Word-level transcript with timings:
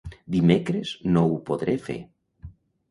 Dimecres 0.35 0.95
no 1.11 1.25
ho 1.35 1.39
podré 1.51 1.79
fer. 1.91 2.01